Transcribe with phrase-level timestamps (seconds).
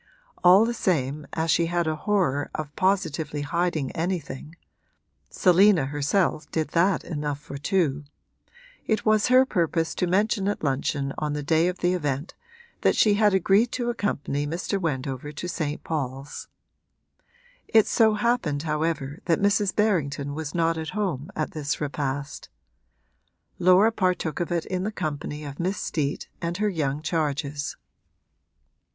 [0.43, 4.55] All the same, as she had a horror of positively hiding anything
[5.29, 8.05] (Selina herself did that enough for two)
[8.87, 12.33] it was her purpose to mention at luncheon on the day of the event
[12.81, 14.81] that she had agreed to accompany Mr.
[14.81, 15.83] Wendover to St.
[15.83, 16.47] Paul's.
[17.67, 19.75] It so happened however that Mrs.
[19.75, 22.49] Berrington was not at home at this repast;
[23.59, 27.77] Laura partook of it in the company of Miss Steet and her young charges.